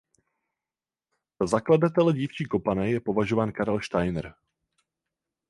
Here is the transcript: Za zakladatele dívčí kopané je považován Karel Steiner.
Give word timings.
Za 1.39 1.45
zakladatele 1.47 2.13
dívčí 2.13 2.45
kopané 2.45 2.89
je 2.91 2.99
považován 2.99 3.51
Karel 3.51 3.79
Steiner. 3.81 4.33